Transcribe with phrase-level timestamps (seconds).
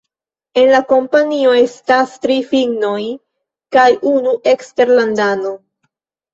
[0.61, 2.97] En la kompanio estas tri finnoj
[3.79, 5.57] kaj unu eksterlandano.